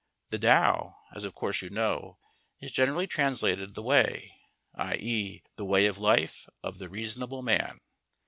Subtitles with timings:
[0.31, 2.17] "The Tao," as of course you know,
[2.59, 4.33] is generally translated The Way,
[4.73, 7.79] i.e., the Way of Life of the Reasonable Man.